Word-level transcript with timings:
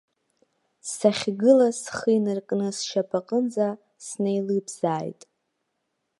Сахьгылаз 0.93 1.77
схы 1.83 2.11
инаркны 2.17 2.67
сшьапаҟынӡа 2.77 3.69
снеилыбзааит. 4.05 5.21